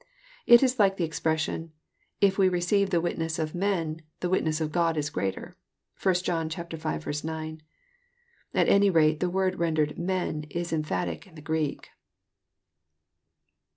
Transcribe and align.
It 0.47 0.63
is 0.63 0.79
like 0.79 0.97
the 0.97 1.03
expression," 1.03 1.73
If 2.21 2.39
we 2.39 2.49
receive 2.49 2.89
the 2.89 2.99
witness 3.01 3.37
of 3.37 3.53
men, 3.53 4.01
the 4.19 4.29
witness 4.31 4.59
of 4.59 4.71
God 4.71 4.97
is 4.97 5.11
greater." 5.11 5.55
(1 6.01 6.15
John 6.23 6.49
v. 6.49 7.27
9.) 7.27 7.61
At 8.55 8.67
any 8.67 8.89
rate 8.89 9.19
the 9.19 9.29
i/^rd 9.29 9.59
rendered" 9.59 9.99
men" 9.99 10.45
is 10.49 10.73
emphatic 10.73 11.27
in 11.27 11.35
the 11.35 11.41
Greek. 11.43 11.89